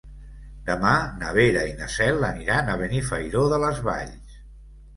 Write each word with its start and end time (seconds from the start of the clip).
Demà 0.69 0.93
na 1.23 1.33
Vera 1.35 1.67
i 1.73 1.75
na 1.83 1.91
Cel 1.97 2.27
aniran 2.31 2.73
a 2.75 2.79
Benifairó 2.83 3.47
de 3.55 3.63
les 3.69 3.87
Valls. 3.93 4.43